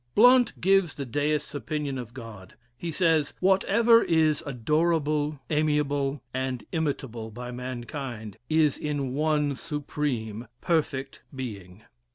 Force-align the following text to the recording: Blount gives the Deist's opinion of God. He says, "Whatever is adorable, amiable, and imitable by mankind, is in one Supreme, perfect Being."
Blount 0.15 0.59
gives 0.59 0.95
the 0.95 1.05
Deist's 1.05 1.53
opinion 1.53 1.99
of 1.99 2.11
God. 2.11 2.55
He 2.75 2.91
says, 2.91 3.35
"Whatever 3.39 4.01
is 4.01 4.41
adorable, 4.47 5.39
amiable, 5.51 6.23
and 6.33 6.65
imitable 6.71 7.29
by 7.29 7.51
mankind, 7.51 8.37
is 8.49 8.79
in 8.79 9.13
one 9.13 9.55
Supreme, 9.55 10.47
perfect 10.59 11.21
Being." 11.35 11.83